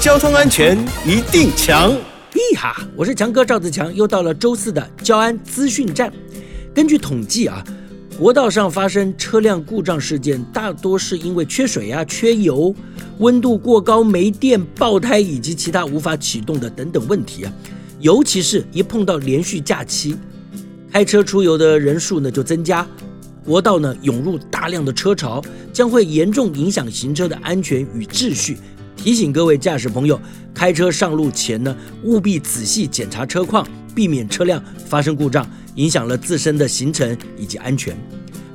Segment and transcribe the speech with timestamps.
[0.00, 1.92] 交通安全一定强！
[2.32, 6.10] 嘿哈，我是强哥赵自强，又到了周四的交安资讯站。
[6.74, 7.62] 根据统计啊，
[8.18, 12.74] 国道上发生车辆故障事件，大多是因为缺水啊、缺油、
[13.18, 17.52] 温度过高、没电、爆胎以及其他无法启动的等等问题啊。
[17.98, 20.16] 尤其是一碰到连续假期，
[20.90, 22.88] 开车出游的人数呢就增加，
[23.44, 25.44] 国道呢涌入大量的车潮，
[25.74, 28.56] 将会严重影响行车的安全与秩序。
[29.02, 30.20] 提醒各位驾驶朋友，
[30.52, 31.74] 开车上路前呢，
[32.04, 37.96] 务必仔细检查车况，避免车辆发生故障，影响了自身的行程以及安全。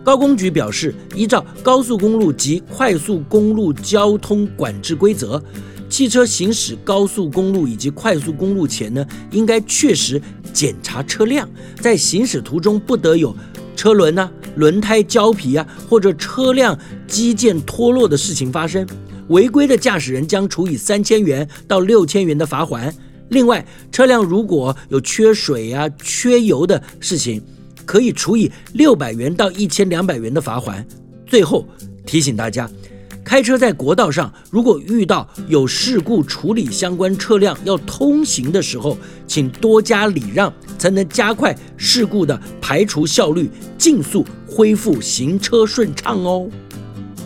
[0.03, 5.41] 高公局表示，依照高速公路及快速公路交通管制规则，
[5.89, 10.21] 汽车行驶高速公路以及快速公路前呢，应该确实
[10.53, 11.49] 检查车辆，
[11.81, 13.35] 在行驶途中不得有
[13.75, 16.77] 车轮啊、轮胎胶皮啊或者车辆
[17.07, 18.85] 机件脱落的事情发生。
[19.29, 22.93] 违规的驾驶人将处以三千元到六千元的罚款。
[23.29, 27.41] 另外，车辆如果有缺水啊、缺油的事情，
[27.85, 30.85] 可以处以六百元到一千两百元的罚款。
[31.25, 31.67] 最后
[32.05, 32.69] 提醒大家，
[33.23, 38.95] 开车在国道上，如果遇到有事故处理相关车辆要通行的时候，
[39.25, 46.47] 请多加礼让，才能加快事故的排除效率，尽速恢复行车顺畅哦。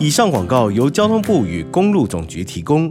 [0.02, 2.90] 以上广告由交通部与公路总局提供。